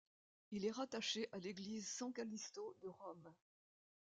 Il 0.49 0.65
est 0.65 0.71
rattaché 0.71 1.29
à 1.31 1.37
l'église 1.37 1.87
San 1.87 2.11
Callisto 2.11 2.75
de 2.81 2.87
Rome. 2.87 3.35